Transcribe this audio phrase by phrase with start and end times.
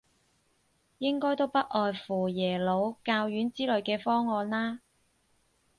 [0.97, 4.79] 應該都不外乎耶魯、教院之類嘅方案啦